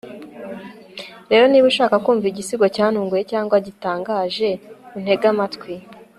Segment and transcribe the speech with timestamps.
[1.29, 4.49] rero niba ushaka kumva igisigo cyantunguye cyangwa gitangaje
[4.97, 5.73] untege amatwi